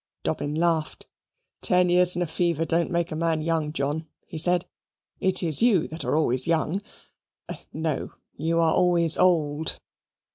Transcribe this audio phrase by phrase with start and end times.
[0.23, 1.05] Dobbin laughed.
[1.61, 4.65] "Ten years and a fever don't make a man young, John," he said.
[5.19, 6.81] "It is you that are always young
[7.71, 9.79] no, you are always old."